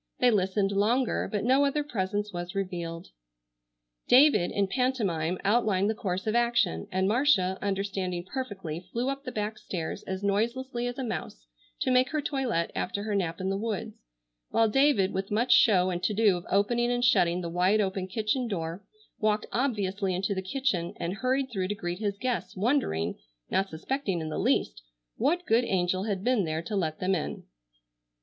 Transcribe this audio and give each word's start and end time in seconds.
They 0.19 0.31
listened 0.31 0.71
longer, 0.71 1.29
but 1.31 1.43
no 1.43 1.63
other 1.63 1.83
presence 1.83 2.33
was 2.33 2.55
revealed. 2.55 3.09
David 4.07 4.49
in 4.49 4.65
pantomime 4.67 5.37
outlined 5.43 5.91
the 5.91 5.93
course 5.93 6.25
of 6.25 6.33
action, 6.33 6.87
and 6.91 7.07
Marcia, 7.07 7.59
understanding 7.61 8.25
perfectly 8.25 8.79
flew 8.91 9.09
up 9.09 9.25
the 9.25 9.31
back 9.31 9.59
stairs 9.59 10.01
as 10.07 10.23
noiselessly 10.23 10.87
as 10.87 10.97
a 10.97 11.03
mouse, 11.03 11.45
to 11.81 11.91
make 11.91 12.09
her 12.09 12.19
toilet 12.19 12.71
after 12.73 13.03
her 13.03 13.13
nap 13.13 13.39
in 13.39 13.51
the 13.51 13.59
woods, 13.59 14.01
while 14.49 14.67
David 14.67 15.13
with 15.13 15.29
much 15.29 15.51
show 15.51 15.91
and 15.91 16.01
to 16.01 16.15
do 16.15 16.35
of 16.35 16.47
opening 16.49 16.89
and 16.91 17.05
shutting 17.05 17.41
the 17.41 17.47
wide 17.49 17.79
open 17.79 18.07
kitchen 18.07 18.47
door 18.47 18.83
walked 19.19 19.45
obviously 19.51 20.15
into 20.15 20.33
the 20.33 20.41
kitchen 20.41 20.93
and 20.97 21.13
hurried 21.17 21.51
through 21.51 21.67
to 21.67 21.75
greet 21.75 21.99
his 21.99 22.17
guests 22.17 22.57
wondering,—not 22.57 23.69
suspecting 23.69 24.19
in 24.19 24.29
the 24.29 24.39
least,—what 24.39 25.45
good 25.45 25.63
angel 25.63 26.05
had 26.05 26.23
been 26.23 26.43
there 26.43 26.63
to 26.63 26.75
let 26.75 26.99
them 26.99 27.13
in. 27.13 27.43